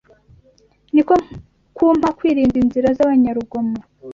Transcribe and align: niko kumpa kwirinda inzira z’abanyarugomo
niko 0.93 1.13
kumpa 1.75 2.09
kwirinda 2.17 2.55
inzira 2.63 2.87
z’abanyarugomo 2.97 3.77